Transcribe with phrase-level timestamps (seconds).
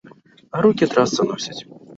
[0.55, 1.59] А рукі трасца носіць.